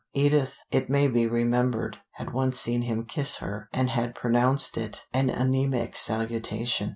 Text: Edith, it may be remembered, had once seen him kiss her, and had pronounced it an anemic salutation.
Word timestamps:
Edith, 0.15 0.55
it 0.71 0.89
may 0.89 1.07
be 1.07 1.27
remembered, 1.27 1.99
had 2.13 2.33
once 2.33 2.59
seen 2.59 2.81
him 2.81 3.05
kiss 3.05 3.37
her, 3.37 3.69
and 3.71 3.91
had 3.91 4.15
pronounced 4.15 4.75
it 4.75 5.05
an 5.13 5.29
anemic 5.29 5.95
salutation. 5.95 6.89